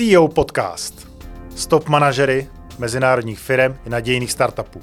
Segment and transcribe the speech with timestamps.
[0.00, 1.08] CEO Podcast.
[1.56, 4.80] Stop manažery mezinárodních firm i nadějných startupů.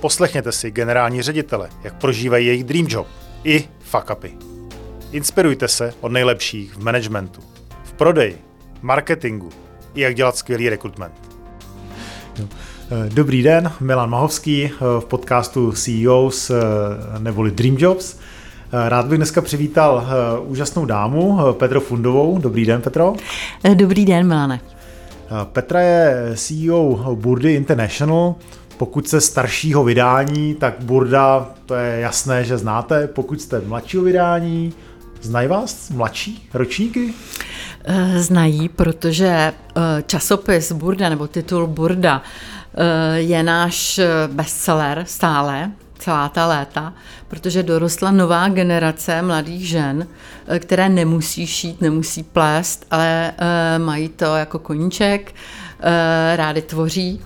[0.00, 3.06] Poslechněte si generální ředitele, jak prožívají jejich dream job
[3.44, 4.32] i fuck upy.
[5.12, 7.40] Inspirujte se od nejlepších v managementu,
[7.84, 8.38] v prodeji,
[8.82, 9.48] marketingu
[9.94, 11.14] i jak dělat skvělý rekrutment.
[13.08, 14.70] Dobrý den, Milan Mahovský
[15.00, 16.50] v podcastu CEOs
[17.18, 18.16] neboli Dream Jobs.
[18.72, 20.06] Rád bych dneska přivítal
[20.46, 22.38] úžasnou dámu, Petru Fundovou.
[22.38, 23.14] Dobrý den, Petro.
[23.74, 24.60] Dobrý den, Milane.
[25.44, 28.34] Petra je CEO Burdy International.
[28.76, 33.06] Pokud jste staršího vydání, tak Burda, to je jasné, že znáte.
[33.06, 34.72] Pokud jste mladšího vydání,
[35.22, 37.14] znají vás mladší ročníky?
[38.16, 39.52] Znají, protože
[40.06, 42.22] časopis Burda nebo titul Burda
[43.14, 46.92] je náš bestseller stále, celá ta léta,
[47.28, 50.06] protože dorostla nová generace mladých žen,
[50.58, 53.32] které nemusí šít, nemusí plést, ale
[53.78, 55.34] mají to jako koníček,
[56.34, 57.20] rády tvoří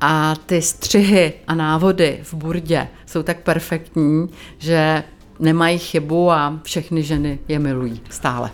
[0.00, 5.04] a ty střihy a návody v burdě jsou tak perfektní, že
[5.38, 8.50] nemají chybu a všechny ženy je milují stále.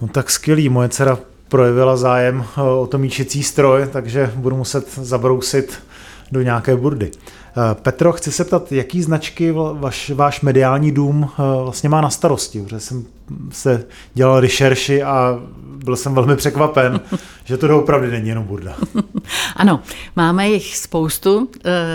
[0.00, 1.18] No tak skvělý, moje dcera
[1.48, 2.44] projevila zájem
[2.80, 5.78] o to míčecí stroj, takže budu muset zabrousit
[6.32, 7.10] do nějaké burdy.
[7.74, 11.30] Petro, chci se ptat, jaký značky vaš, váš mediální dům
[11.62, 13.04] vlastně má na starosti, protože jsem
[13.50, 15.38] se dělal rešerši a
[15.84, 17.00] byl jsem velmi překvapen,
[17.44, 18.76] že to opravdu není jenom burda.
[19.56, 19.80] Ano,
[20.16, 21.48] máme jich spoustu,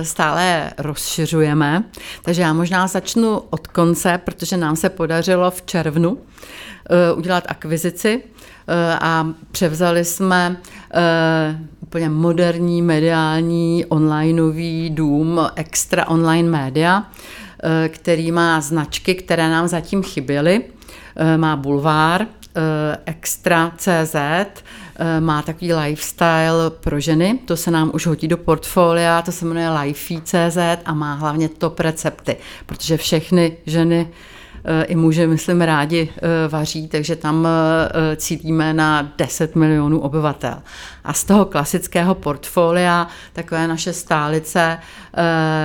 [0.04, 1.84] stále rozšiřujeme,
[2.22, 6.18] takže já možná začnu od konce, protože nám se podařilo v červnu
[7.16, 8.24] udělat akvizici
[9.02, 10.58] a převzali jsme
[11.92, 17.12] úplně moderní mediální onlineový dům Extra Online Media,
[17.88, 20.62] který má značky, které nám zatím chyběly.
[21.38, 22.28] Má bulvár,
[23.06, 24.16] Extra.cz,
[25.20, 29.70] má takový lifestyle pro ženy, to se nám už hodí do portfolia, to se jmenuje
[29.70, 34.08] Lifey.cz a má hlavně top recepty, protože všechny ženy
[34.86, 36.10] i muži, myslím, rádi
[36.50, 37.48] vaří, takže tam
[38.16, 40.56] cítíme na 10 milionů obyvatel.
[41.04, 44.78] A z toho klasického portfolia, takové naše stálice,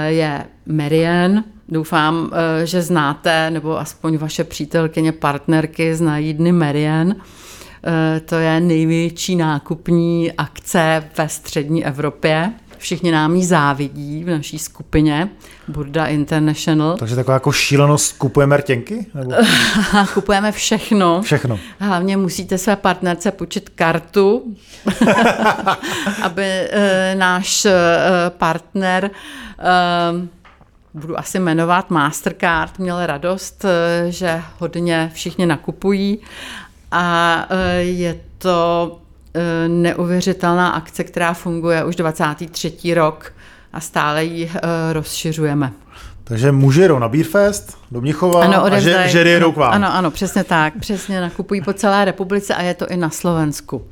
[0.06, 2.30] je Marian, Doufám,
[2.64, 7.14] že znáte, nebo aspoň vaše přítelkyně, partnerky znají Dny Marian.
[8.24, 12.52] To je největší nákupní akce ve střední Evropě.
[12.78, 15.28] Všichni nám ji závidí v naší skupině
[15.68, 16.96] Burda International.
[16.96, 19.06] Takže taková jako šílenost, kupujeme rtěnky?
[19.14, 19.32] Nebo?
[20.14, 21.22] kupujeme všechno.
[21.22, 21.58] Všechno.
[21.78, 24.54] Hlavně musíte své partnerce počít kartu,
[26.22, 27.72] aby e, náš e,
[28.28, 29.10] partner e,
[30.94, 33.64] budu asi jmenovat Mastercard, měl radost,
[34.08, 36.18] že hodně všichni nakupují
[36.92, 37.46] a
[37.78, 38.98] je to
[39.68, 42.94] neuvěřitelná akce, která funguje už 23.
[42.94, 43.32] rok
[43.72, 44.50] a stále ji
[44.92, 45.72] rozšiřujeme.
[46.24, 49.72] Takže muži jedou na Beerfest do Mnichova ano, a že, ženy jedou k vám.
[49.72, 50.74] Ano, ano, přesně tak.
[50.80, 53.86] Přesně nakupují po celé republice a je to i na Slovensku.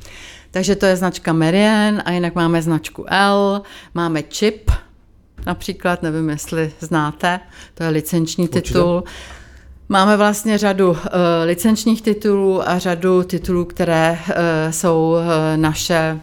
[0.51, 3.63] Takže to je značka Marian a jinak máme značku L,
[3.95, 4.71] máme Chip,
[5.47, 7.41] například, nevím, jestli znáte,
[7.75, 8.63] to je licenční Určitě.
[8.63, 9.05] titul.
[9.89, 10.97] Máme vlastně řadu uh,
[11.45, 14.35] licenčních titulů a řadu titulů, které uh,
[14.71, 15.23] jsou uh,
[15.57, 16.21] naše,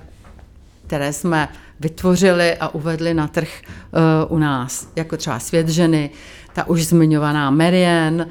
[0.88, 1.50] které jsme
[1.80, 3.50] vytvořili a uvedli na trh
[4.28, 6.10] u nás, jako třeba Svět ženy,
[6.54, 8.26] ta už zmiňovaná Marian uh,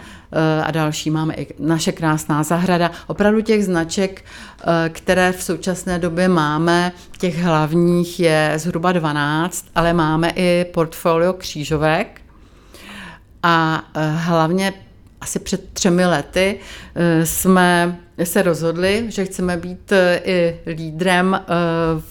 [0.64, 1.10] a další.
[1.10, 2.90] Máme i naše krásná zahrada.
[3.06, 4.24] Opravdu těch značek,
[4.88, 12.20] které v současné době máme, těch hlavních je zhruba 12, ale máme i portfolio křížovek.
[13.42, 13.82] A
[14.14, 14.72] hlavně
[15.20, 16.58] asi před třemi lety
[17.24, 19.92] jsme se rozhodli, že chceme být
[20.24, 21.40] i lídrem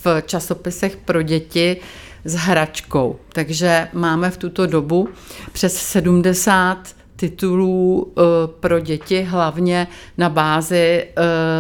[0.04, 1.78] v časopisech pro děti
[2.26, 3.20] s hračkou.
[3.34, 5.10] Takže máme v tuto dobu
[5.52, 6.78] přes 70
[7.16, 8.14] titulů
[8.60, 11.08] pro děti, hlavně na bázi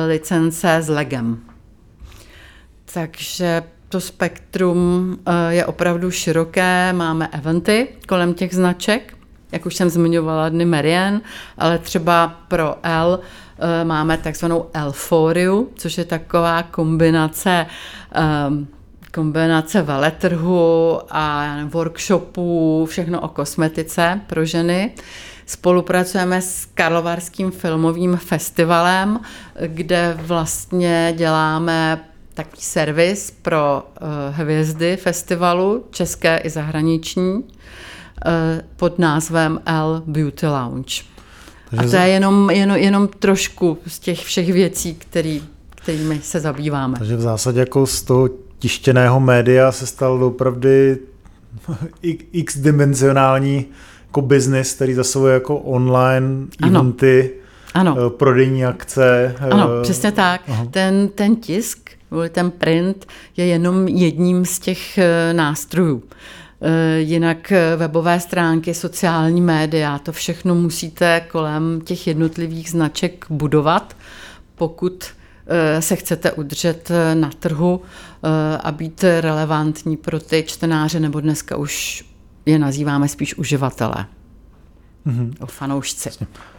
[0.07, 1.39] licence s legem.
[2.93, 5.17] Takže to spektrum
[5.49, 9.13] je opravdu široké, máme eventy kolem těch značek,
[9.51, 11.21] jak už jsem zmiňovala Dny Marian,
[11.57, 13.19] ale třeba pro L
[13.83, 17.65] máme takzvanou Elforiu, což je taková kombinace
[18.47, 18.67] um,
[19.11, 24.91] kombinace veletrhu a workshopů, všechno o kosmetice pro ženy.
[25.45, 29.19] Spolupracujeme s Karlovarským filmovým festivalem,
[29.67, 31.99] kde vlastně děláme
[32.33, 37.43] takový servis pro uh, hvězdy festivalu, české i zahraniční,
[38.75, 41.03] pod názvem L Beauty Lounge.
[41.69, 46.39] Takže a to je jenom, jenom, jenom trošku z těch všech věcí, který, kterými se
[46.39, 46.97] zabýváme.
[46.97, 48.29] Takže v zásadě jako z toho
[48.59, 50.69] tištěného média se stal opravdu
[52.31, 53.65] x-dimenzionální
[54.07, 56.79] jako business, který zasahuje jako online ano.
[56.79, 57.31] eventy,
[57.73, 57.97] ano.
[58.05, 59.35] Eh, prodejní akce.
[59.51, 60.41] Ano, přesně tak.
[60.71, 61.89] Ten, ten tisk,
[62.29, 63.05] ten print
[63.37, 66.03] je jenom jedním z těch eh, nástrojů.
[66.61, 73.95] Eh, jinak webové stránky, sociální média, to všechno musíte kolem těch jednotlivých značek budovat,
[74.55, 75.05] pokud
[75.79, 77.81] se chcete udržet na trhu
[78.59, 82.05] a být relevantní pro ty čtenáře, nebo dneska už
[82.45, 84.05] je nazýváme spíš uživatele.
[85.07, 85.33] Mm-hmm.
[85.39, 86.09] O fanoušci.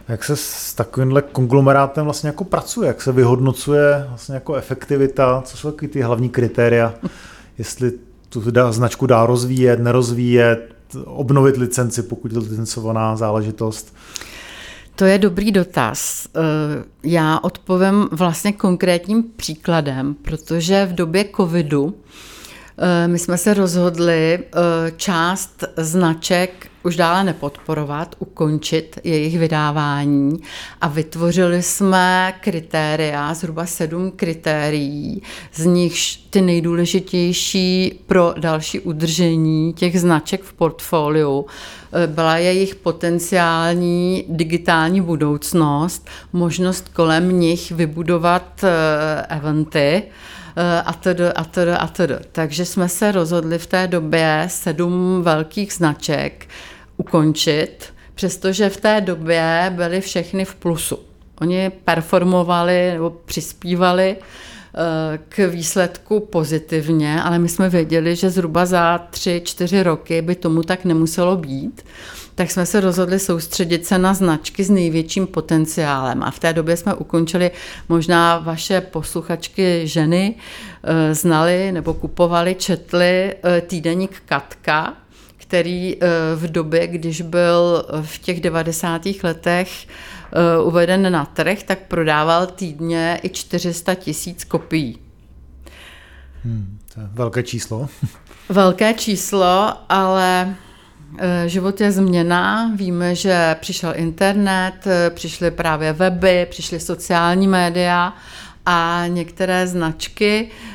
[0.07, 2.87] Jak se s takovýmhle konglomerátem vlastně jako pracuje?
[2.87, 5.41] Jak se vyhodnocuje vlastně jako efektivita?
[5.45, 6.93] Co jsou ty hlavní kritéria?
[7.57, 7.91] Jestli
[8.31, 10.75] tu značku dá rozvíjet, nerozvíjet,
[11.05, 13.95] obnovit licenci, pokud je licencovaná záležitost?
[14.95, 16.27] To je dobrý dotaz.
[16.35, 16.39] Eh,
[17.03, 21.93] já odpovím vlastně konkrétním příkladem, protože v době covidu
[23.07, 30.39] my jsme se rozhodli eh, část značek už dále nepodporovat, ukončit jejich vydávání
[30.81, 35.21] a vytvořili jsme kritéria, zhruba sedm kritérií,
[35.53, 41.45] z nichž ty nejdůležitější pro další udržení těch značek v portfoliu
[41.93, 50.40] eh, byla jejich potenciální digitální budoucnost, možnost kolem nich vybudovat eh, eventy, eh,
[50.85, 52.15] a tedy, a tedy, a tedy.
[52.31, 56.47] Takže jsme se rozhodli v té době sedm velkých značek,
[56.97, 60.99] ukončit, přestože v té době byly všechny v plusu.
[61.41, 64.50] Oni performovali nebo přispívali eh,
[65.29, 70.63] k výsledku pozitivně, ale my jsme věděli, že zhruba za tři, čtyři roky by tomu
[70.63, 71.85] tak nemuselo být,
[72.35, 76.23] tak jsme se rozhodli soustředit se na značky s největším potenciálem.
[76.23, 77.51] A v té době jsme ukončili,
[77.89, 80.35] možná vaše posluchačky ženy
[80.83, 84.93] eh, znali nebo kupovali, četli eh, týdeník Katka,
[85.51, 89.01] který eh, v době, když byl v těch 90.
[89.23, 94.97] letech eh, uveden na trh, tak prodával týdně i 400 tisíc kopií.
[96.45, 97.89] Hmm, to je velké číslo.
[98.49, 100.55] Velké číslo, ale
[101.17, 102.71] eh, život je změna.
[102.75, 108.13] Víme, že přišel internet, přišly právě weby, přišly sociální média
[108.65, 110.70] a některé značky Eh,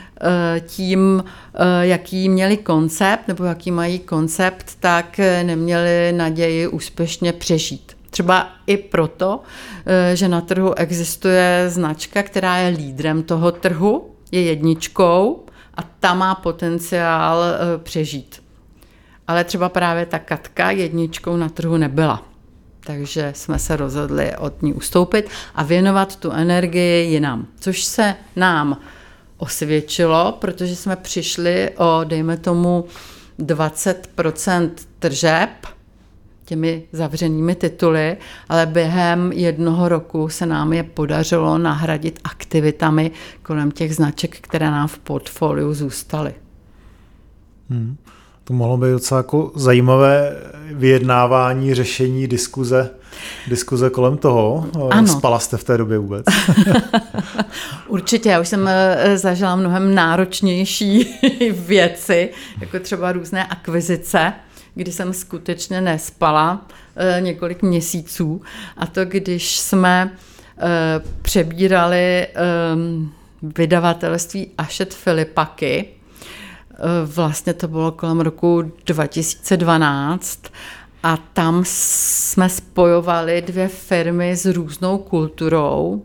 [0.66, 1.24] tím,
[1.54, 7.96] eh, jaký měli koncept nebo jaký mají koncept, tak eh, neměli naději úspěšně přežít.
[8.10, 9.40] Třeba i proto,
[10.14, 16.34] že na trhu existuje značka, která je lídrem toho trhu, je jedničkou a ta má
[16.34, 17.42] potenciál
[17.82, 18.42] přežít.
[19.26, 22.22] Ale třeba právě ta Katka jedničkou na trhu nebyla.
[22.80, 28.80] Takže jsme se rozhodli od ní ustoupit a věnovat tu energii jinam, což se nám
[29.36, 32.84] osvědčilo, protože jsme přišli o, dejme tomu,
[33.38, 35.50] 20% tržeb
[36.44, 38.16] těmi zavřenými tituly,
[38.48, 43.10] ale během jednoho roku se nám je podařilo nahradit aktivitami
[43.42, 46.34] kolem těch značek, které nám v portfoliu zůstaly.
[47.70, 47.96] Hmm.
[48.46, 50.36] To mohlo být docela jako zajímavé
[50.72, 52.90] vyjednávání, řešení, diskuze,
[53.48, 54.66] diskuze kolem toho.
[54.90, 55.08] Ano.
[55.08, 56.26] Spala jste v té době vůbec?
[57.88, 61.18] Určitě, já už jsem eh, zažila mnohem náročnější
[61.52, 64.32] věci, jako třeba různé akvizice,
[64.74, 68.42] kdy jsem skutečně nespala eh, několik měsíců.
[68.76, 70.16] A to, když jsme
[70.58, 73.12] eh, přebírali ehm,
[73.42, 75.95] vydavatelství Ašet Filipaky,
[77.04, 80.40] Vlastně to bylo kolem roku 2012
[81.02, 86.02] a tam jsme spojovali dvě firmy s různou kulturou.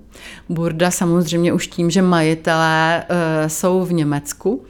[0.50, 4.64] Burda samozřejmě už tím, že majitelé uh, jsou v Německu uh,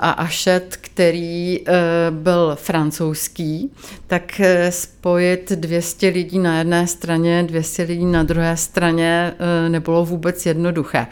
[0.00, 1.64] a Ašet, který
[2.10, 3.72] byl francouzský,
[4.06, 9.34] tak spojit 200 lidí na jedné straně, 200 lidí na druhé straně
[9.68, 11.06] nebylo vůbec jednoduché.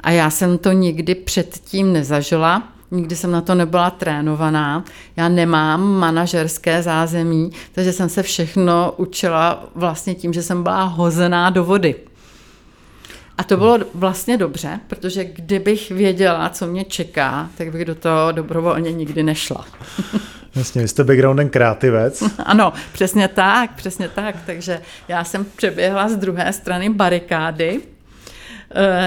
[0.00, 4.84] A já jsem to nikdy předtím nezažila nikdy jsem na to nebyla trénovaná,
[5.16, 11.50] já nemám manažerské zázemí, takže jsem se všechno učila vlastně tím, že jsem byla hozená
[11.50, 11.94] do vody.
[13.38, 18.32] A to bylo vlastně dobře, protože kdybych věděla, co mě čeká, tak bych do toho
[18.32, 19.64] dobrovolně nikdy nešla.
[20.54, 22.22] Jasně, vy jste backgroundem kreativec.
[22.44, 24.36] Ano, přesně tak, přesně tak.
[24.46, 27.80] Takže já jsem přeběhla z druhé strany barikády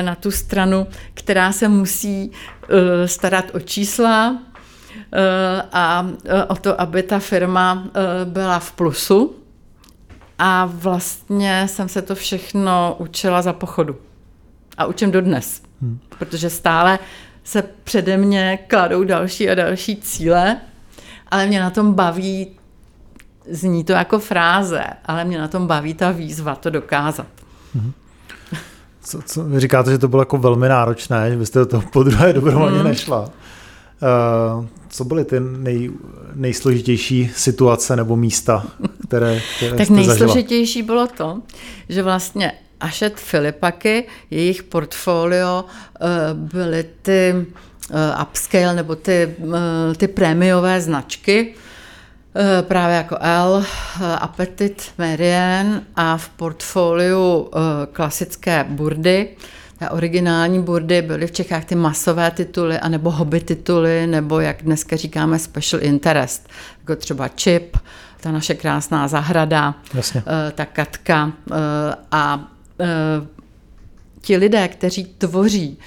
[0.01, 4.37] na tu stranu, která se musí eh, starat o čísla
[5.13, 6.07] eh, a
[6.47, 7.87] o to, aby ta firma
[8.25, 9.35] byla v plusu.
[10.39, 13.95] A vlastně jsem se to všechno učila za pochodu.
[14.77, 15.61] A učím dodnes.
[15.81, 15.99] Hmm.
[16.19, 16.99] Protože stále
[17.43, 20.57] se přede mě kladou další a další cíle,
[21.27, 22.51] ale mě na tom baví,
[23.49, 27.27] zní to jako fráze, ale mě na tom baví ta výzva to dokázat.
[27.75, 27.93] Hmm.
[29.05, 32.03] Co, co, vy říkáte, že to bylo jako velmi náročné, že byste do toho po
[32.03, 32.87] druhé dobrovolně hmm.
[32.87, 33.21] nešla.
[33.21, 35.91] Uh, co byly ty nej,
[36.33, 38.65] nejsložitější situace nebo místa,
[39.07, 40.85] které, které Tak nejsložitější zažila?
[40.95, 41.41] bylo to,
[41.89, 49.35] že vlastně Ašet Filipaky, jejich portfolio uh, byly ty uh, upscale nebo ty,
[49.97, 51.55] ty prémiové značky,
[52.61, 53.65] právě jako L,
[54.19, 57.49] Appetit, Merian a v portfoliu
[57.91, 59.29] klasické burdy.
[59.79, 64.95] Ta originální burdy byly v Čechách ty masové tituly, anebo hobby tituly, nebo jak dneska
[64.95, 66.49] říkáme special interest,
[66.79, 67.77] jako třeba Chip,
[68.21, 70.23] ta naše krásná zahrada, Jasně.
[70.55, 71.31] ta Katka
[72.11, 72.51] a
[74.21, 75.77] ti lidé, kteří tvoří,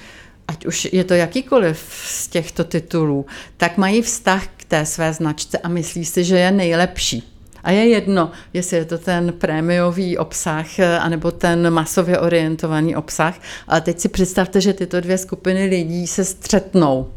[0.49, 3.25] ať už je to jakýkoliv z těchto titulů,
[3.57, 7.23] tak mají vztah k té své značce a myslí si, že je nejlepší.
[7.63, 13.39] A je jedno, jestli je to ten prémiový obsah, anebo ten masově orientovaný obsah.
[13.67, 17.11] Ale teď si představte, že tyto dvě skupiny lidí se střetnou.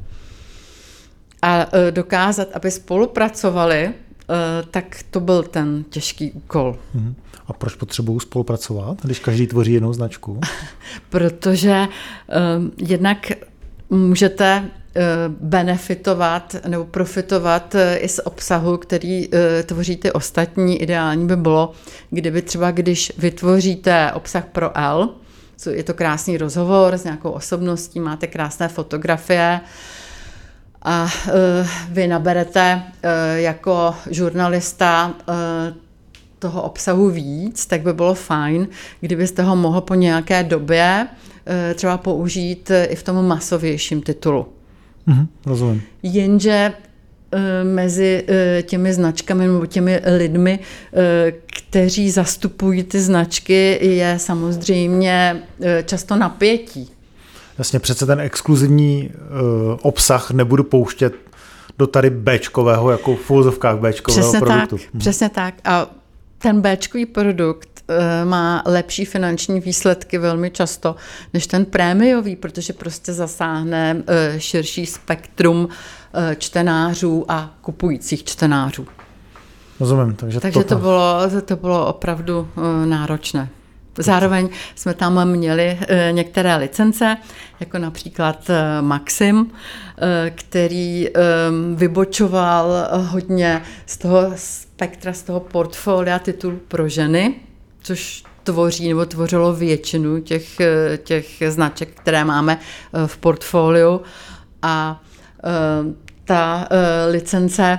[1.42, 3.94] A e, dokázat, aby spolupracovali,
[4.70, 6.76] tak to byl ten těžký úkol.
[6.94, 7.14] Mhm.
[7.46, 10.40] A proč potřebují spolupracovat, když každý tvoří jinou značku?
[11.10, 11.88] Protože
[12.56, 13.32] um, jednak
[13.90, 14.64] můžete
[14.96, 15.02] eh,
[15.40, 19.28] benefitovat nebo profitovat eh, i z obsahu, který
[19.66, 20.82] tvoří ty ostatní.
[20.82, 21.72] Ideální by bylo,
[22.10, 25.14] kdyby třeba, když vytvoříte obsah pro L,
[25.70, 29.60] je to krásný rozhovor s nějakou osobností, máte krásné fotografie,
[30.84, 31.08] a
[31.88, 32.82] vy naberete
[33.36, 35.14] jako žurnalista
[36.42, 38.68] toho obsahu víc, tak by bylo fajn,
[39.00, 41.06] kdybyste ho mohl po nějaké době
[41.46, 44.46] eh, třeba použít eh, i v tom masovějším titulu.
[45.06, 45.82] Mhm, rozumím.
[46.02, 46.72] Jenže
[47.32, 48.26] eh, mezi
[48.62, 50.58] těmi značkami nebo těmi lidmi,
[51.46, 55.42] kteří zastupují ty značky, je samozřejmě
[55.84, 56.90] často napětí.
[57.58, 59.10] Jasně, přece ten exkluzivní
[59.82, 61.14] obsah nebudu pouštět
[61.78, 64.78] do tady Bčkového, jako v fúzovkách Bčkového přesně produktu.
[64.78, 65.54] Tak, Přesně tak.
[65.64, 65.86] A
[66.38, 66.76] ten b
[67.12, 70.96] produkt eh, má lepší finanční výsledky velmi často
[71.34, 75.68] než ten prémiový, protože prostě zasáhne eh, širší spektrum
[76.14, 78.86] eh, čtenářů a kupujících čtenářů.
[79.80, 80.14] Rozumím.
[80.14, 82.48] Takže, takže to, to, bylo, to bylo opravdu
[82.84, 83.48] náročné.
[83.98, 85.78] Zároveň jsme tam měli
[86.10, 87.16] některé licence,
[87.60, 89.50] jako například Maxim,
[90.34, 91.08] který
[91.74, 97.34] vybočoval hodně z toho spektra z toho portfolia titulů pro ženy,
[97.82, 100.58] což tvoří nebo tvořilo většinu těch,
[101.04, 104.00] těch značek, které máme eh, v portfoliu.
[104.62, 105.00] A
[105.44, 105.48] eh,
[106.24, 107.78] ta eh, licence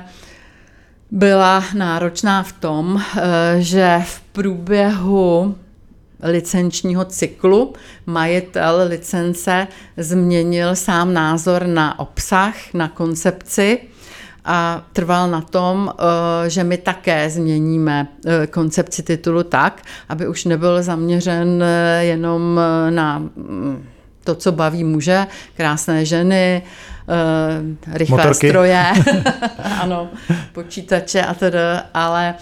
[1.12, 3.02] byla náročná v tom,
[3.58, 5.56] že v průběhu
[6.24, 7.74] licenčního cyklu
[8.06, 13.80] majitel licence změnil sám názor na obsah, na koncepci
[14.46, 20.46] a trval na tom, eh, že my také změníme eh, koncepci titulu tak, aby už
[20.46, 23.88] nebyl zaměřen eh, jenom na mm,
[24.24, 25.28] to, co baví muže,
[25.58, 26.62] krásné ženy,
[27.92, 28.48] rychlé Motorky.
[28.50, 28.86] stroje,
[29.82, 30.10] ano,
[30.54, 31.58] počítače a tedy,
[31.94, 32.36] ale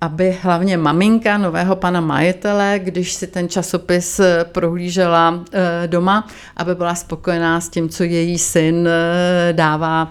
[0.00, 6.74] aby hlavně maminka nového pana majitele, když si ten časopis eh, prohlížela eh, doma, aby
[6.74, 10.10] byla spokojená s tím, co její syn eh, dává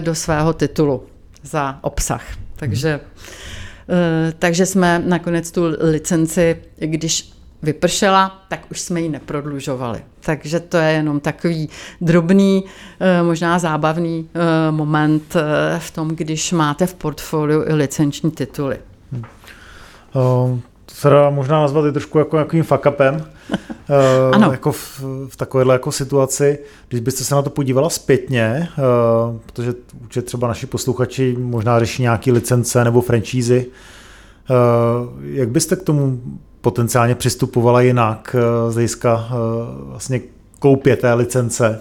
[0.00, 1.04] do svého titulu
[1.42, 2.24] za obsah.
[2.56, 3.00] Takže,
[4.38, 10.00] takže jsme nakonec tu licenci, když vypršela, tak už jsme ji neprodlužovali.
[10.20, 11.68] Takže to je jenom takový
[12.00, 12.64] drobný,
[13.22, 14.28] možná zábavný
[14.70, 15.34] moment
[15.78, 18.78] v tom, když máte v portfoliu i licenční tituly.
[19.12, 19.22] Hmm.
[20.14, 23.14] Uh, to se dá možná nazvat i trošku jako nějakým fuck upem.
[23.14, 23.56] Uh,
[24.32, 24.52] ano.
[24.52, 29.74] Jako v, v takovéhle jako situaci, když byste se na to podívala zpětně, uh, protože
[30.02, 33.66] určitě třeba naši posluchači možná řeší nějaké licence nebo franšízy,
[34.50, 36.20] uh, jak byste k tomu
[36.60, 38.36] potenciálně přistupovala jinak
[38.68, 39.28] z hlediska
[39.82, 40.20] vlastně
[40.58, 41.80] koupě té licence,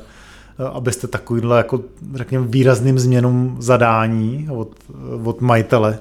[0.73, 1.81] abyste takovýhle jako
[2.13, 4.69] řekněme výrazným změnům zadání od,
[5.23, 5.99] od majitele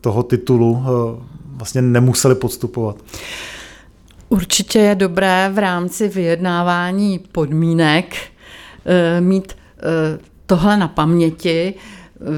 [0.00, 1.22] toho titulu eh,
[1.56, 2.96] vlastně nemuseli podstupovat.
[4.28, 8.16] Určitě je dobré v rámci vyjednávání podmínek
[8.86, 9.56] eh, mít
[10.46, 11.74] tohle na paměti,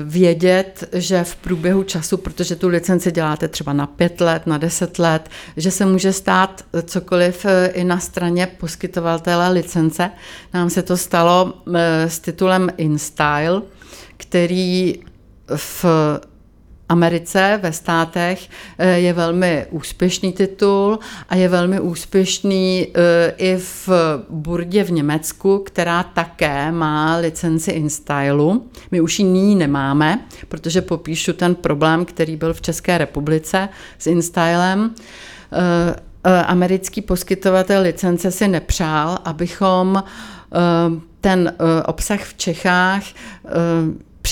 [0.05, 4.99] vědět, že v průběhu času, protože tu licenci děláte třeba na pět let, na deset
[4.99, 10.11] let, že se může stát cokoliv eh, i na straně poskytovatele licence.
[10.55, 13.62] Nám se to stalo eh, s titulem InStyle,
[14.17, 14.95] který
[15.56, 15.85] v
[16.92, 23.88] Americe, ve státech eh, je velmi úspěšný titul a je velmi úspěšný eh, i v
[24.28, 28.66] Burdě v Německu, která také má licenci InStylu.
[28.90, 33.68] My už ji nyní nemáme, protože popíšu ten problém, který byl v České republice
[33.99, 34.94] s InStylem.
[35.52, 40.04] Eh, americký poskytovatel licence si nepřál, abychom
[41.21, 41.54] ten
[41.87, 43.02] obsah v Čechách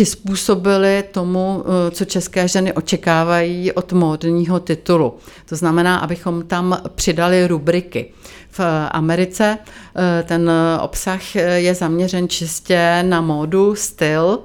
[0.00, 5.16] přizpůsobili tomu, eh, co české ženy očekávají od módního titulu.
[5.48, 8.12] To znamená, abychom tam přidali rubriky.
[8.50, 14.38] V Americe eh, ten obsah je zaměřen čistě na módu, styl,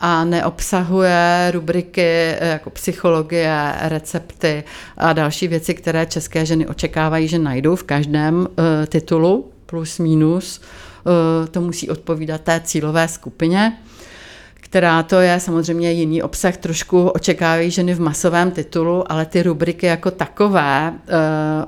[0.00, 4.64] a neobsahuje rubriky eh, jako psychologie, recepty
[4.96, 8.48] a další věci, které české ženy očekávají, že najdou v každém
[8.88, 10.60] titulu, plus minus.
[11.50, 13.78] To musí odpovídat té cílové skupině
[14.74, 19.86] která to je samozřejmě jiný obsah, trošku očekávají ženy v masovém titulu, ale ty rubriky
[19.86, 20.96] jako takové uh,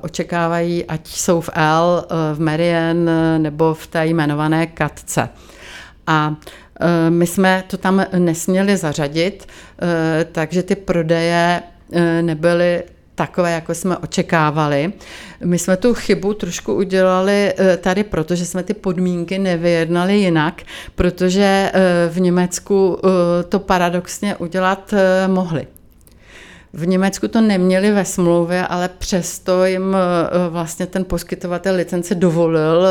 [0.01, 5.29] očekávají, ať jsou v L, uh, v Marian nebo v té jmenované Katce.
[6.07, 6.35] A
[7.09, 9.47] my jsme to tam nesměli zařadit,
[10.31, 11.61] takže ty prodeje
[12.21, 12.83] nebyly
[13.17, 14.93] takové, jako jsme očekávali.
[15.45, 20.61] My jsme tu chybu trošku udělali eh, tady, protože jsme ty podmínky nevyjednali jinak,
[20.95, 24.93] protože eh, v Německu eh, to paradoxně udělat
[25.27, 25.67] mohli.
[26.73, 29.97] V Německu to neměli ve smlouvě, ale přesto jim
[30.49, 32.87] vlastně ten poskytovatel licence dovolil,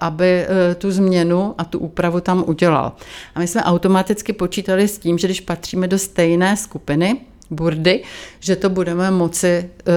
[0.00, 0.46] aby
[0.78, 2.92] tu změnu a tu úpravu tam udělal.
[3.34, 7.20] A my jsme automaticky počítali s tím, že když patříme do stejné skupiny,
[7.50, 8.02] burdy,
[8.40, 9.94] že to budeme moci uh,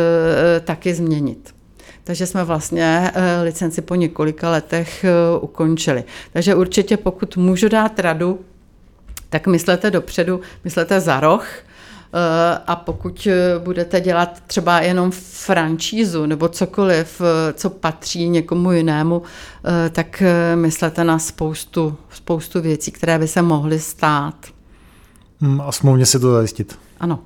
[0.63, 1.55] taky změnit.
[2.03, 5.05] Takže jsme vlastně uh, licenci po několika letech
[5.41, 6.03] ukončili.
[6.33, 8.39] Takže určitě pokud můžu dát radu,
[9.29, 11.47] tak myslete dopředu, myslete za roh,
[12.67, 13.27] a pokud
[13.63, 17.21] budete dělat třeba jenom franšízu nebo cokoliv,
[17.53, 19.21] co patří někomu jinému,
[19.91, 20.23] tak
[20.55, 24.35] myslete na spoustu, spoustu věcí, které by se mohly stát.
[25.41, 26.79] Hmm, a smluvně si to zajistit.
[26.99, 27.19] Ano.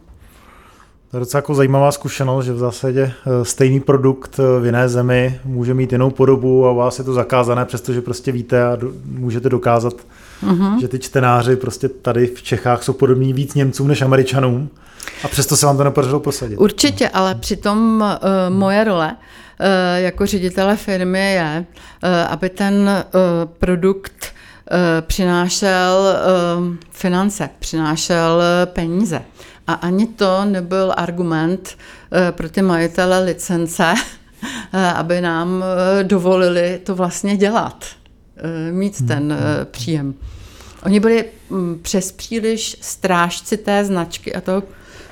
[1.11, 3.01] To je docela jako zajímavá zkušenost, že v zásadě
[3.41, 7.05] eh, stejný produkt eh, v jiné zemi může mít jinou podobu a u vás je
[7.05, 9.93] to zakázané, přestože prostě víte a do, můžete dokázat,
[10.43, 10.79] uh-huh.
[10.79, 14.69] že ty čtenáři prostě tady v Čechách jsou podobní víc Němcům než Američanům
[15.23, 16.55] a přesto se vám to nepodařilo prosadit.
[16.55, 19.65] Určitě, ale přitom uh, moje role uh,
[19.95, 21.65] jako ředitele firmy je,
[22.03, 23.21] uh, aby ten uh,
[23.59, 24.35] produkt
[25.01, 26.15] přinášel
[26.91, 29.21] finance, přinášel peníze.
[29.67, 31.77] A ani to nebyl argument
[32.11, 33.93] eh, pro ty majitele licence,
[34.73, 37.85] eh, aby nám eh, dovolili to vlastně dělat,
[38.71, 39.65] mít ten hmm, hmm.
[39.71, 40.13] příjem.
[40.83, 44.63] Oni byli mm, přes příliš strážci té značky a toho,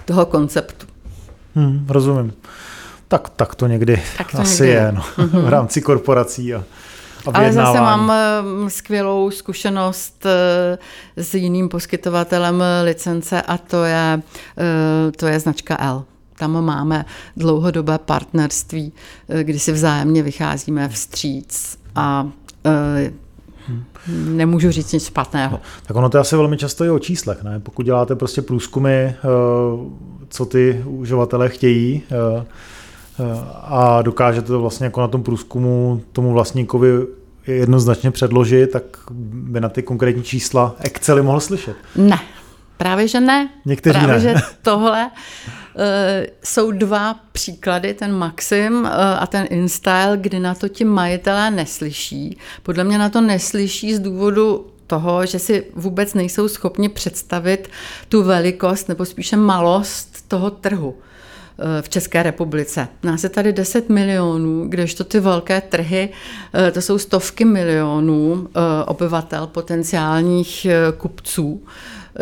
[0.06, 0.88] toho konceptu.
[1.56, 2.34] Hmm, rozumím.
[3.08, 5.04] Tak, tak to někdy tak to asi někdy je, no,
[5.42, 6.64] v rámci korporací a
[7.34, 10.78] ale zase mám eh, skvělou zkušenost eh,
[11.24, 14.22] s jiným poskytovatelem licence a to je,
[14.58, 16.04] eh, to je značka L.
[16.38, 17.06] Tam máme
[17.38, 18.94] dlouhodobé partnerství,
[19.44, 22.28] kdy si vzájemně vycházíme vstříc a
[24.08, 25.60] nemůžu říct nic špatného.
[25.86, 27.60] Tak ono to je asi velmi často i o číslech, ne?
[27.60, 29.14] Pokud děláte prostě průzkumy,
[30.30, 32.04] co ty uživatelé chtějí,
[33.64, 36.88] a dokážete to vlastně jako na tom průzkumu tomu vlastníkovi
[37.48, 41.76] jednoznačně předložit, tak by na ty konkrétní čísla Excely mohl slyšet.
[41.96, 42.20] Ne,
[42.78, 43.50] právě že ne.
[43.66, 44.22] Někteří právě, ne.
[44.22, 45.82] že tohle uh,
[46.44, 52.38] jsou dva příklady, ten Maxim uh, a ten InStyle, kdy na to ti majitelé neslyší.
[52.64, 57.70] Podle mě na to neslyší z důvodu toho, že si vůbec nejsou schopni představit
[58.10, 60.96] tu velikost nebo spíše malost toho trhu.
[61.60, 62.88] Eh, v České republice.
[63.04, 66.10] Nás je tady 10 milionů, kdežto ty velké trhy,
[66.54, 71.64] eh, to jsou stovky milionů eh, obyvatel, potenciálních kupců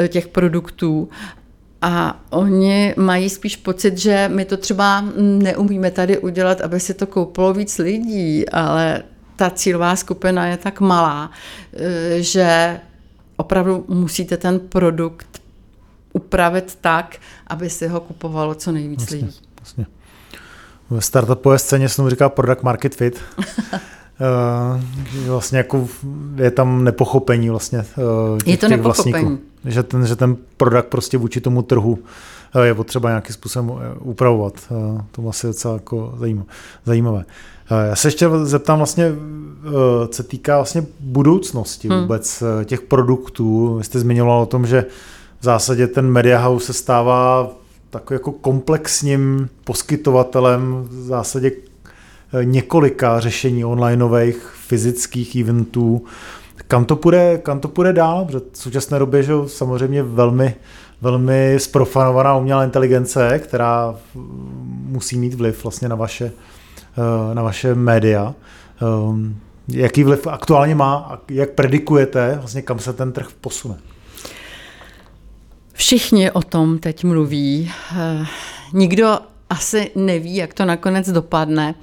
[0.08, 1.10] těch produktů.
[1.82, 7.08] A oni mají spíš pocit, že my to třeba neumíme tady udělat, aby si to
[7.08, 9.04] koupilo víc lidí, ale
[9.36, 11.32] ta cílová skupina je tak malá,
[12.20, 12.80] že
[13.38, 15.41] opravdu musíte ten produkt
[16.14, 19.40] upravit tak, aby si ho kupovalo co nejvíc jasně, lidí.
[19.60, 19.86] Jasně.
[20.90, 23.20] V startupové scéně se tomu říká product market fit.
[23.38, 23.46] Uh,
[25.28, 25.88] vlastně jako
[26.36, 29.14] je tam nepochopení vlastně uh, těch, je to těch nepochopení.
[29.14, 29.44] Vlastníků.
[29.66, 34.54] Že ten, že ten produkt prostě vůči tomu trhu uh, je potřeba nějakým způsobem upravovat.
[35.12, 36.18] To asi docela jako
[36.86, 37.26] zajímavé.
[37.90, 39.12] Já se ještě zeptám vlastně,
[40.08, 42.02] co se týká vlastně budoucnosti hmm.
[42.02, 43.76] vůbec těch produktů.
[43.78, 44.86] Vy jste zmiňoval o tom, že
[45.42, 47.52] v zásadě ten Media House se stává
[47.90, 51.52] takovým jako komplexním poskytovatelem v zásadě
[52.44, 56.06] několika řešení onlineových, fyzických eventů.
[56.68, 58.26] Kam to půjde, kam to půjde dál?
[58.26, 60.56] Protože v současné době že samozřejmě velmi,
[61.02, 63.96] velmi sprofanovaná umělá inteligence, která
[64.86, 66.32] musí mít vliv vlastně na vaše,
[66.98, 68.34] eh, na vaše média.
[68.82, 69.36] Ehm,
[69.68, 73.76] jaký vliv aktuálně má a jak predikujete, vlastně kam se ten trh posune?
[75.74, 77.72] Všichni o tom teď mluví.
[77.92, 78.26] Eh,
[78.74, 81.76] nikdo asi neví, jak to nakonec dopadne,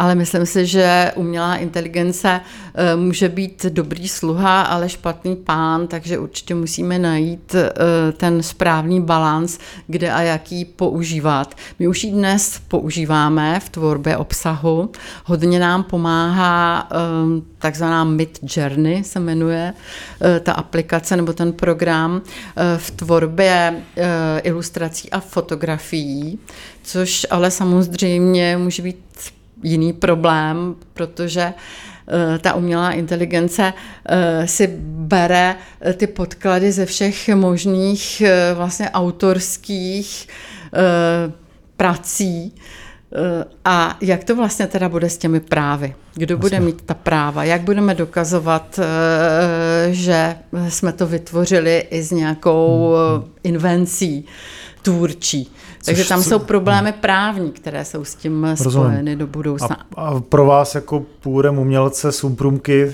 [0.00, 2.40] ale myslím si, že umělá inteligence
[2.74, 7.72] eh, může být dobrý sluha, ale špatný pán, takže určitě musíme najít eh,
[8.12, 11.54] ten správný balans, kde a jaký používat.
[11.78, 14.90] My už ji dnes používáme v tvorbě obsahu.
[15.24, 16.96] Hodně nám pomáhá eh,
[17.58, 19.74] takzvaná Mid Journey se jmenuje
[20.40, 22.22] ta aplikace nebo ten program
[22.76, 23.82] v tvorbě
[24.42, 26.38] ilustrací a fotografií
[26.82, 28.96] což ale samozřejmě může být
[29.62, 33.72] jiný problém, protože eh, ta umělá inteligence
[34.08, 38.22] eh, si bere eh, ty podklady ze všech možných
[38.54, 40.28] vlastně autorských
[41.76, 42.54] prací,
[43.64, 45.94] a jak to vlastně teda bude s těmi právy?
[46.14, 46.60] Kdo vlastně.
[46.60, 47.44] bude mít ta práva?
[47.44, 48.80] Jak budeme dokazovat,
[49.90, 50.36] že
[50.68, 53.32] jsme to vytvořili i s nějakou hmm.
[53.42, 54.24] invencí
[54.82, 55.52] tvůrčí?
[55.84, 58.88] Takže tam jsou problémy právní, které jsou s tím Rozumím.
[58.88, 59.76] spojeny do budoucna.
[59.96, 62.92] A, a pro vás jako půrem umělce sumprumky,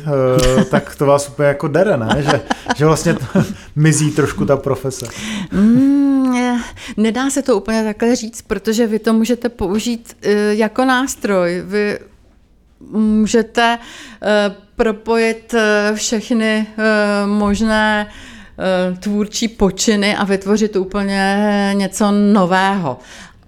[0.61, 2.17] eh, tak to vás úplně jako dere, ne?
[2.19, 2.41] Že,
[2.77, 3.25] že vlastně to,
[3.77, 5.07] mizí trošku ta profese.
[5.53, 6.61] Mm,
[6.97, 11.63] nedá se to úplně takhle říct, protože vy to můžete použít eh, jako nástroj.
[11.67, 11.99] Vy
[12.91, 13.79] můžete
[14.23, 15.55] eh, propojit
[15.95, 16.67] všechny
[17.27, 18.07] možné
[19.01, 22.99] tvůrčí počiny a vytvořit úplně něco nového.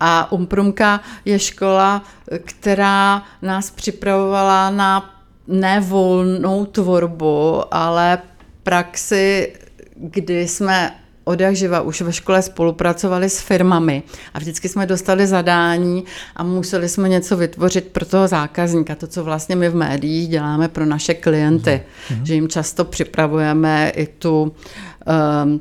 [0.00, 2.02] A Umprumka je škola,
[2.44, 5.14] která nás připravovala na
[5.48, 8.18] nevolnou tvorbu, ale
[8.62, 9.52] praxi,
[9.96, 10.90] kdy jsme
[11.28, 14.02] od jak živa už ve škole spolupracovali s firmami
[14.34, 16.04] a vždycky jsme dostali zadání
[16.36, 20.68] a museli jsme něco vytvořit pro toho zákazníka, to, co vlastně my v médiích děláme
[20.68, 22.22] pro naše klienty, mm-hmm.
[22.22, 24.52] že jim často připravujeme i tu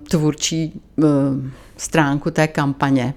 [0.09, 3.13] tvůrčí um, stránku té kampaně.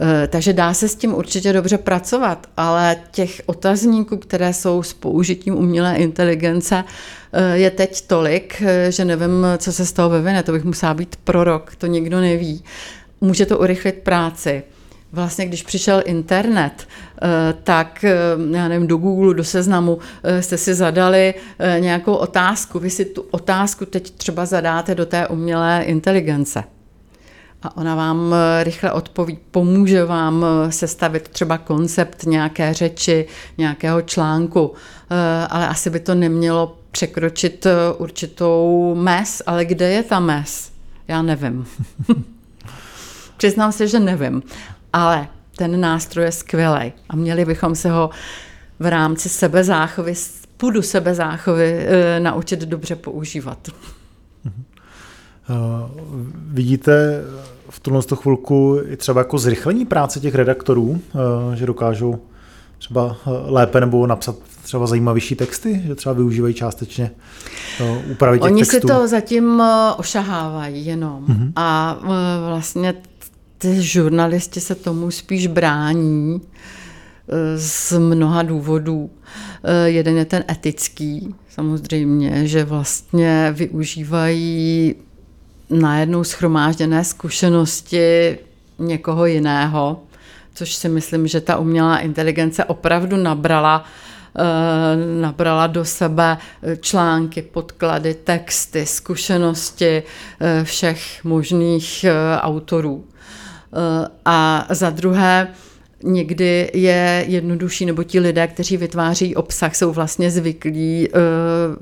[0.00, 4.92] Eh, takže dá se s tím určitě dobře pracovat, ale těch otazníků, které jsou s
[4.92, 6.84] použitím umělé inteligence,
[7.32, 10.42] eh, je teď tolik, eh, že nevím, co se z toho vyvine.
[10.42, 12.64] To bych musela být prorok, to nikdo neví.
[13.20, 14.62] Může to urychlit práci.
[15.14, 16.88] Vlastně, když přišel internet,
[17.62, 18.04] tak
[18.50, 19.98] já nevím, do Google, do seznamu
[20.40, 21.34] jste si zadali
[21.78, 22.78] nějakou otázku.
[22.78, 26.64] Vy si tu otázku teď třeba zadáte do té umělé inteligence
[27.64, 33.26] a ona vám eh, rychle odpoví, pomůže vám eh, sestavit třeba koncept nějaké řeči,
[33.58, 34.72] nějakého článku,
[35.10, 37.66] eh, ale asi by to nemělo překročit
[37.98, 40.72] určitou mes, ale kde je ta mes?
[41.08, 41.66] Já nevím.
[43.36, 44.42] Přiznám se, že nevím,
[44.94, 48.10] ale ten nástroj je skvělý a měli bychom se ho
[48.78, 50.14] v rámci sebezáchovy,
[50.56, 51.86] půdu sebezáchovy
[52.18, 53.68] naučit dobře používat.
[56.46, 57.24] vidíte
[57.68, 61.00] v tuhle chvilku i třeba jako zrychlení práce těch redaktorů,
[61.52, 62.18] eh, že dokážou
[62.78, 67.10] třeba eh, lépe nebo napsat třeba zajímavější texty, že třeba využívají částečně
[67.80, 68.88] eh, úpravy těch Oni textů?
[68.88, 69.62] si to zatím
[69.96, 71.52] ošahávají jenom mm-hmm.
[71.56, 71.98] a
[72.48, 72.94] vlastně
[73.58, 76.40] ty žurnalisti se tomu spíš brání
[77.56, 79.10] z mnoha důvodů.
[79.84, 84.94] Jeden je ten etický, samozřejmě, že vlastně využívají
[85.70, 88.38] najednou schromážděné zkušenosti
[88.78, 90.02] někoho jiného,
[90.54, 93.84] což si myslím, že ta umělá inteligence opravdu nabrala
[94.38, 96.38] eh, nabrala do sebe
[96.80, 100.02] články, podklady, texty, zkušenosti
[100.40, 103.04] eh, všech možných eh, autorů.
[104.24, 105.48] A za druhé,
[106.02, 111.08] někdy je jednodušší, nebo ti lidé, kteří vytváří obsah, jsou vlastně zvyklí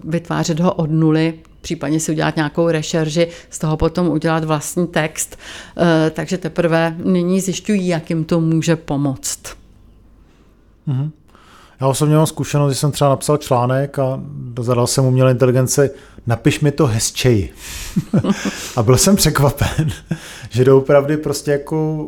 [0.05, 5.39] vytvářet ho od nuly, případně si udělat nějakou rešerži, z toho potom udělat vlastní text.
[5.77, 9.41] Eh, takže teprve nyní zjišťují, jak jim to může pomoct.
[10.89, 11.11] Mm-hmm.
[11.83, 14.21] Já osobně mám zkušenost, že jsem třeba napsal článek a
[14.61, 15.91] zadal jsem umělé inteligenci,
[16.27, 17.55] napiš mi to hezčeji.
[18.77, 19.91] a byl jsem překvapen,
[20.51, 22.07] že doopravdy prostě jako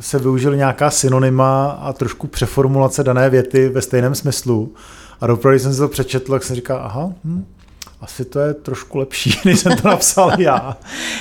[0.00, 4.74] se využil nějaká synonyma a trošku přeformulace dané věty ve stejném smyslu.
[5.20, 7.46] A doopravdy jsem si to přečetl, tak jsem říkal, aha, hm,
[8.00, 10.76] asi to je trošku lepší, než jsem to napsal já.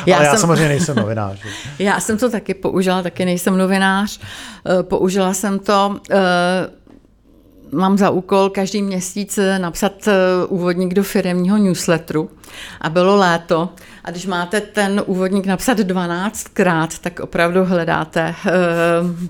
[0.05, 1.39] já Ale já jsem, samozřejmě nejsem novinář.
[1.79, 4.19] Já jsem to taky použila, taky nejsem novinář.
[4.79, 6.84] Eh, použila jsem to eh,
[7.75, 10.13] mám za úkol každý měsíc napsat eh,
[10.47, 12.29] úvodník do firemního newsletteru
[12.81, 13.69] a bylo léto
[14.03, 18.35] a když máte ten úvodník napsat 12krát, tak opravdu hledáte,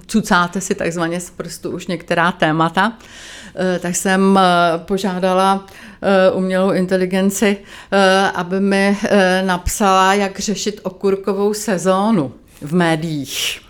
[0.07, 2.93] cucáte si takzvaně z prstu už některá témata.
[3.57, 5.65] Eh, tak jsem eh, požádala
[6.01, 7.57] eh, umělou inteligenci,
[8.35, 8.97] aby mi
[9.45, 13.61] napsala, jak řešit okurkovou sezónu v médiích.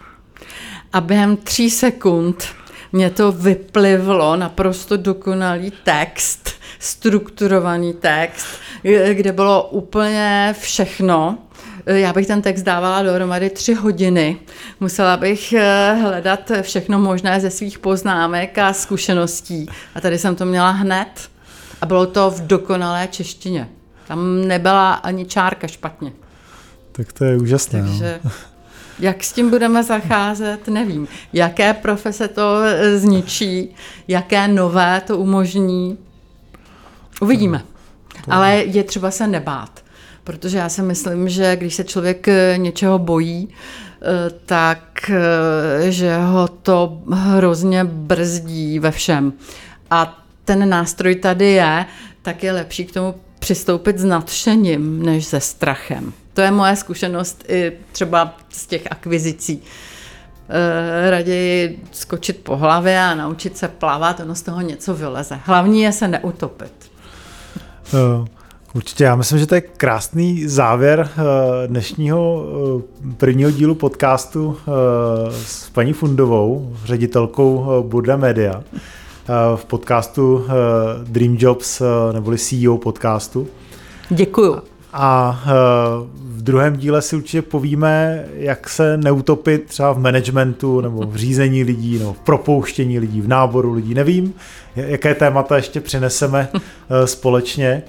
[0.93, 2.45] A během tří sekund
[2.91, 8.47] mě to vyplivlo naprosto dokonalý text, strukturovaný text,
[9.13, 11.37] kde bylo úplně všechno,
[11.85, 14.37] já bych ten text dávala dohromady tři hodiny.
[14.79, 19.65] Musela bych eh, hledat všechno možné ze svých poznámek a zkušeností.
[19.95, 21.29] A tady jsem to měla hned.
[21.81, 23.69] A bylo to v dokonalé češtině.
[24.07, 26.11] Tam nebyla ani čárka špatně.
[26.91, 27.81] Tak to je úžasné.
[27.81, 27.87] No.
[27.87, 28.31] Takže no.
[28.99, 31.07] Jak s tím budeme zacházet, nevím.
[31.33, 33.75] Jaké profese to eh, zničí,
[34.07, 35.97] jaké nové to umožní,
[37.21, 37.63] uvidíme.
[38.29, 39.85] Ale je třeba se nebát.
[40.23, 45.11] Protože já si myslím, že když se člověk eh, něčeho bojí, eh, tak
[45.89, 49.33] že ho to hrozně brzdí ve všem.
[49.91, 51.85] A ten nástroj tady je,
[52.21, 56.13] tak je lepší k tomu přistoupit s nadšením, než se strachem.
[56.35, 59.61] To je moje zkušenost i třeba z těch akvizicí.
[61.09, 65.39] Raději skočit po hlavě a naučit se plavat, ono z toho něco vyleze.
[65.43, 66.91] Hlavní je se neutopit.
[68.73, 72.45] Určitě, já myslím, že to je krásný závěr eh, dnešního
[73.17, 74.57] prvního dílu podcastu
[75.31, 78.63] s paní Fundovou, ředitelkou Burda Media
[79.55, 80.45] v podcastu
[81.03, 81.81] Dream Jobs,
[82.13, 83.47] neboli CEO podcastu.
[84.09, 84.74] Děkuju.
[84.97, 85.39] A
[86.13, 91.63] v druhém díle si určitě povíme, jak se neutopit třeba v managementu nebo v řízení
[91.63, 93.93] lidí, nebo v propouštění lidí, v náboru lidí.
[93.93, 94.33] Nevím,
[94.75, 96.47] jaké témata ještě přineseme
[97.05, 97.83] společně.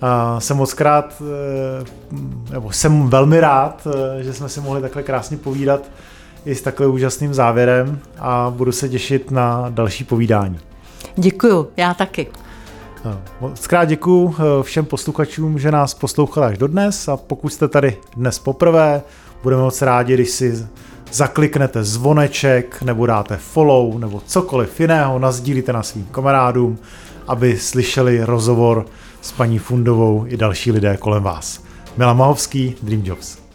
[0.00, 1.84] A jsem moc krát, eh,
[2.52, 3.88] nebo jsem velmi rád,
[4.18, 5.80] eh, že jsme si mohli takhle krásně povídat
[6.44, 10.58] i s takhle úžasným závěrem a budu se těšit na další povídání.
[11.16, 12.26] Děkuju, já taky.
[13.40, 17.96] Moc krát děkuju eh, všem posluchačům, že nás poslouchali až dodnes a pokud jste tady
[18.16, 19.02] dnes poprvé,
[19.42, 20.66] budeme moc rádi, když si
[21.12, 26.78] zakliknete zvoneček, nebo dáte follow, nebo cokoliv jiného, nazdílíte na svým kamarádům,
[27.28, 28.86] aby slyšeli rozhovor
[29.20, 31.62] s paní Fundovou i další lidé kolem vás.
[31.96, 33.45] Milan Mahovský, Dream Jobs.